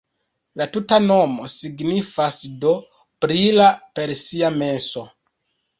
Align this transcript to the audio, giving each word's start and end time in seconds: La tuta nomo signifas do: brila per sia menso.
La 0.61 0.65
tuta 0.77 0.97
nomo 1.03 1.45
signifas 1.57 2.41
do: 2.65 2.75
brila 3.27 3.71
per 4.01 4.19
sia 4.27 4.53
menso. 4.61 5.11